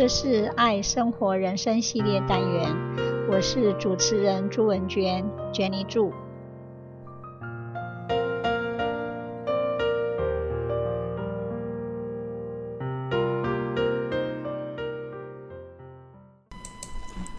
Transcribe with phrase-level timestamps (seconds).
[0.00, 2.74] 这是爱生活人生系列单元，
[3.30, 5.22] 我是主持人朱文娟
[5.52, 6.10] ，Jenny 祝。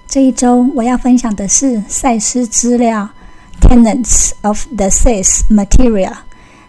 [0.08, 3.10] 这一周我要分享的是赛斯资料
[3.60, 6.14] （Tenants of the SIS Material。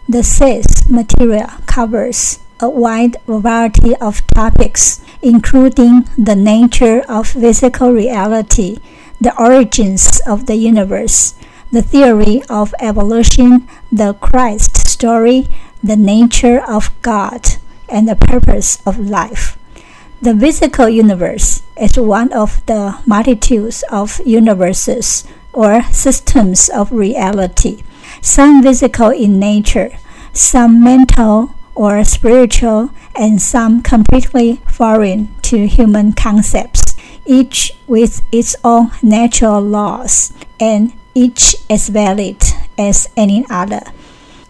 [0.09, 8.78] The SIS material covers a wide variety of topics, including the nature of physical reality,
[9.20, 11.34] the origins of the universe,
[11.70, 15.48] the theory of evolution, the Christ story,
[15.82, 17.46] the nature of God,
[17.88, 19.56] and the purpose of life.
[20.20, 27.82] The physical universe is one of the multitudes of universes or systems of reality,
[28.20, 29.90] some physical in nature,
[30.32, 38.90] some mental or spiritual, and some completely foreign to human concepts, each with its own
[39.02, 42.42] natural laws, and each as valid
[42.79, 43.82] as any other.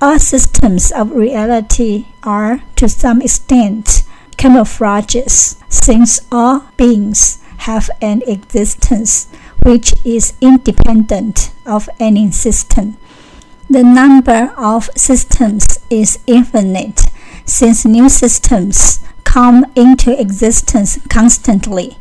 [0.01, 4.03] All systems of reality are, to some extent,
[4.37, 9.29] camouflages, since all beings have an existence
[9.65, 12.97] which is independent of any system.
[13.71, 17.03] The number of systems is infinite,
[17.45, 21.97] since new systems come into existence constantly.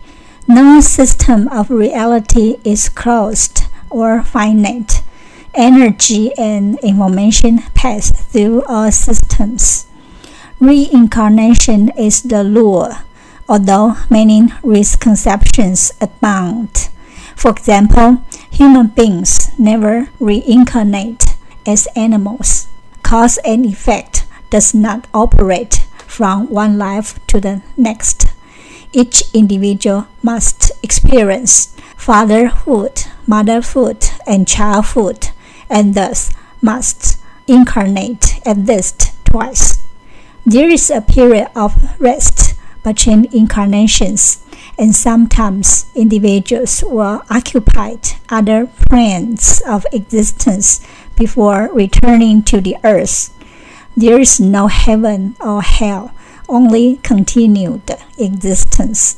[0.47, 5.02] No system of reality is closed or finite.
[5.53, 9.88] Energy and information pass through all systems.
[10.59, 12.97] Reincarnation is the lure,
[13.47, 16.90] although many misconceptions abound.
[17.35, 21.23] For example, human beings never reincarnate
[21.66, 22.68] as animals.
[23.03, 24.21] Cause and effect
[24.51, 28.28] does not operate from one life to the next.
[28.94, 35.29] Each individual must experience fatherhood, motherhood, and childhood,
[35.69, 37.17] and thus must
[37.47, 39.81] incarnate at least twice.
[40.45, 44.44] There is a period of rest between incarnations,
[44.78, 47.95] and sometimes individuals will occupy
[48.29, 50.81] other planes of existence
[51.16, 53.29] before returning to the earth.
[53.96, 56.12] There is no heaven or hell,
[56.47, 57.81] only continued
[58.18, 59.18] existence.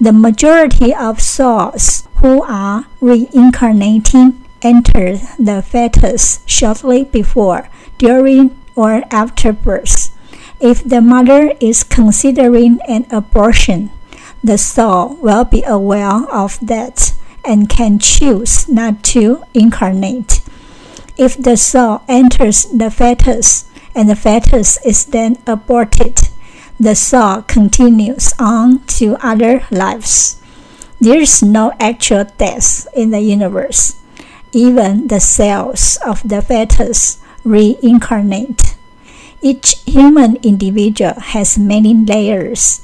[0.00, 9.52] The majority of souls who are reincarnating enter the fetus shortly before, during, or after
[9.52, 10.10] birth.
[10.60, 13.90] If the mother is considering an abortion,
[14.42, 17.12] the soul will be aware of that
[17.44, 20.40] and can choose not to incarnate.
[21.16, 26.18] If the soul enters the fetus and the fetus is then aborted,
[26.78, 30.40] the soul continues on to other lives.
[31.00, 33.96] There is no actual death in the universe.
[34.52, 38.74] Even the cells of the fetus reincarnate.
[39.42, 42.80] Each human individual has many layers,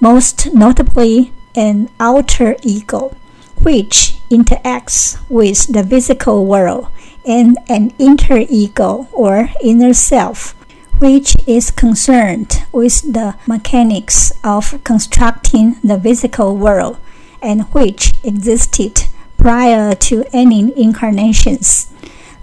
[0.00, 3.14] most notably an outer ego,
[3.62, 6.88] which interacts with the physical world,
[7.26, 10.52] and an inner ego or inner self,
[10.98, 16.98] which is concerned with the mechanics of constructing the physical world
[17.42, 19.04] and which existed
[19.36, 21.92] prior to any incarnations.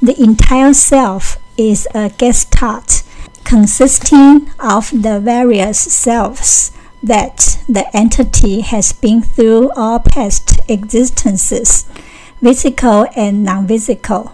[0.01, 3.03] The entire self is a gestalt
[3.43, 6.71] consisting of the various selves
[7.01, 11.85] that the entity has been through all past existences,
[12.41, 14.33] physical and non physical,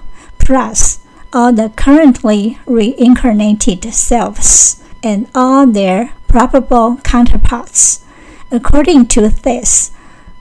[0.51, 0.99] plus
[1.31, 8.03] all the currently reincarnated selves and all their probable counterparts.
[8.51, 9.91] According to this,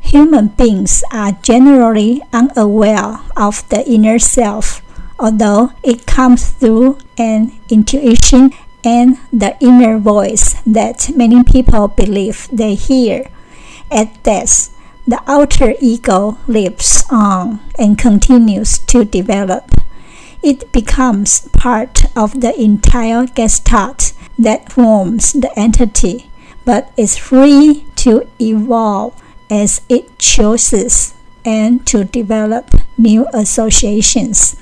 [0.01, 4.83] human beings are generally unaware of the inner self
[5.17, 8.51] although it comes through an intuition
[8.83, 13.31] and the inner voice that many people believe they hear.
[13.93, 14.75] At death,
[15.07, 19.80] the outer ego lives on and continues to develop.
[20.43, 26.31] It becomes part of the entire gestalt that forms the entity,
[26.65, 29.21] but is free to evolve
[29.51, 31.15] as it chooses
[31.45, 34.57] and to develop new associations.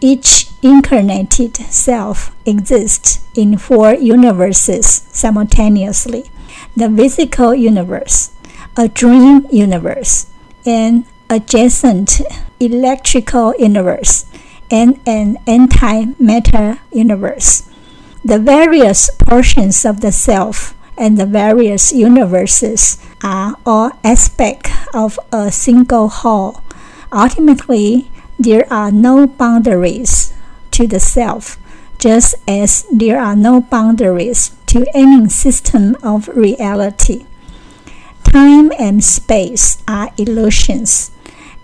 [0.00, 6.30] Each incarnated self exists in four universes simultaneously
[6.76, 8.30] the physical universe,
[8.76, 10.26] a dream universe,
[10.64, 12.20] an adjacent
[12.60, 14.26] electrical universe,
[14.72, 17.68] and an antimatter universe.
[18.24, 25.52] The various portions of the self and the various universes are all aspects of a
[25.52, 26.62] single whole.
[27.12, 30.32] Ultimately, there are no boundaries
[30.70, 31.58] to the self,
[31.98, 37.26] just as there are no boundaries to any system of reality.
[38.24, 41.10] Time and space are illusions,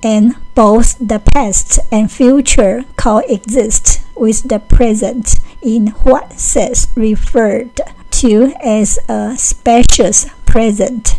[0.02, 7.80] and both the past and future coexist with the present in what Seth referred
[8.10, 11.18] to as a spacious present.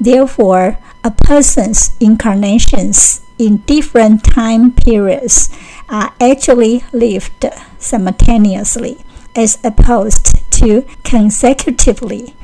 [0.00, 5.50] Therefore, a person's incarnations in different time periods
[5.88, 7.46] are actually lived
[7.78, 8.98] simultaneously
[9.34, 12.34] as opposed to consecutively.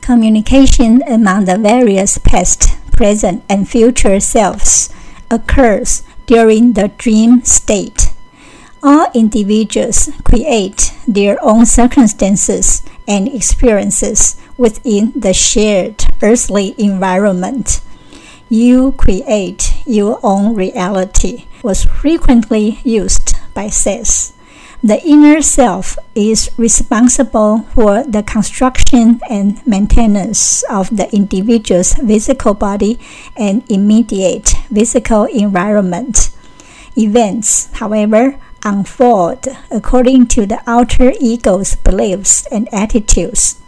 [0.00, 4.88] Communication among the various past, present, and future selves
[5.30, 8.08] occurs during the dream state.
[8.82, 17.80] All individuals create their own circumstances and experiences within the shared earthly environment.
[18.48, 24.32] You create your own reality was frequently used by Seth.
[24.82, 32.98] The inner self is responsible for the construction and maintenance of the individual's physical body
[33.36, 36.30] and immediate physical environment.
[36.96, 43.60] Events, however, unfold according to the outer ego's beliefs and attitudes.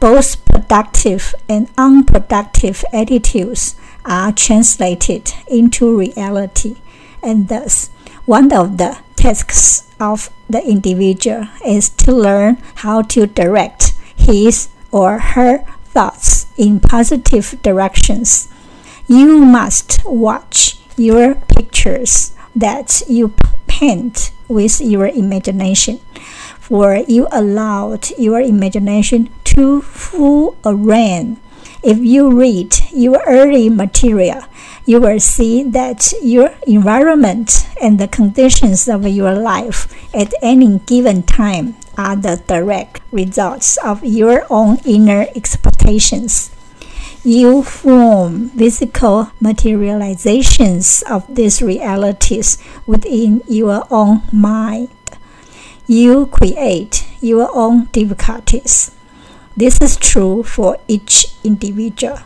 [0.00, 6.76] Both productive and unproductive attitudes are translated into reality,
[7.22, 7.90] and thus,
[8.28, 15.18] one of the tasks of the individual is to learn how to direct his or
[15.32, 18.52] her thoughts in positive directions.
[19.06, 23.32] You must watch your pictures that you
[23.66, 25.98] paint with your imagination,
[26.60, 31.40] for you allowed your imagination to fool a rein.
[31.82, 34.42] If you read your early material,
[34.84, 41.22] you will see that your environment and the conditions of your life at any given
[41.22, 46.50] time are the direct results of your own inner expectations
[47.24, 54.88] you form physical materializations of these realities within your own mind.
[55.86, 58.92] You create your own difficulties.
[59.58, 62.20] This is true for each individual.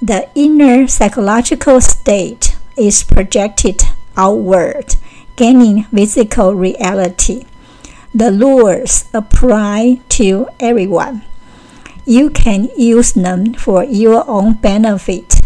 [0.00, 3.82] The inner psychological state is projected
[4.16, 4.96] outward,
[5.36, 7.44] gaining physical reality.
[8.14, 11.22] The laws apply to everyone
[12.06, 15.40] you can use them for your own benefit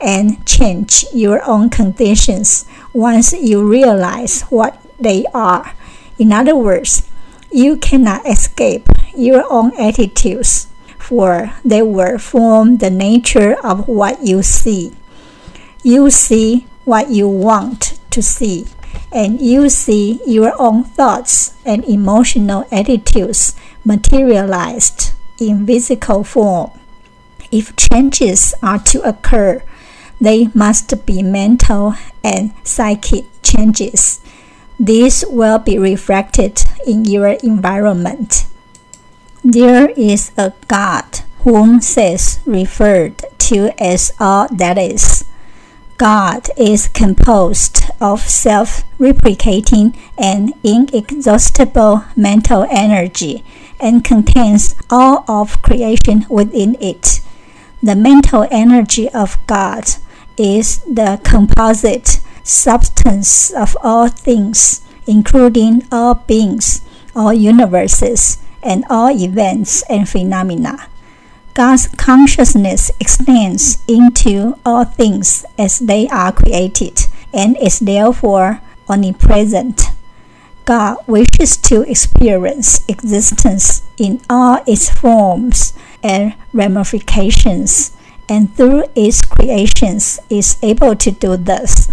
[0.00, 5.72] and change your own conditions once you realize what they are.
[6.18, 7.08] In other words,
[7.50, 8.86] you cannot escape
[9.16, 10.68] your own attitudes,
[10.98, 14.92] for they will form the nature of what you see.
[15.82, 18.66] You see what you want to see,
[19.12, 26.70] and you see your own thoughts and emotional attitudes materialized in physical form.
[27.50, 29.62] If changes are to occur,
[30.20, 34.20] they must be mental and psychic changes.
[34.78, 38.46] These will be reflected in your environment.
[39.42, 45.24] There is a God whom Seth referred to as all that is.
[45.96, 53.44] God is composed of self replicating and inexhaustible mental energy
[53.80, 57.20] and contains all of creation within it.
[57.82, 59.90] The mental energy of God
[60.36, 66.80] is the composite substance of all things, including all beings,
[67.14, 70.88] all universes, and all events and phenomena.
[71.54, 79.82] God's consciousness extends into all things as they are created and is therefore omnipresent.
[80.64, 87.96] God wishes to experience existence in all its forms and ramifications,
[88.28, 91.90] and through its creations is able to do this.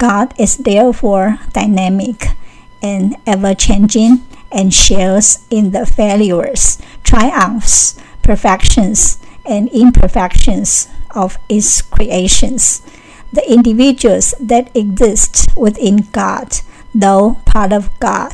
[0.00, 2.32] God is therefore dynamic
[2.80, 12.80] and ever changing and shares in the failures, triumphs, perfections, and imperfections of its creations.
[13.32, 16.64] The individuals that exist within God
[16.94, 18.32] though part of God,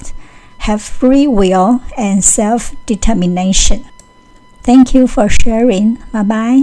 [0.58, 3.84] have free will and self determination.
[4.62, 5.98] Thank you for sharing.
[6.12, 6.62] Bye bye.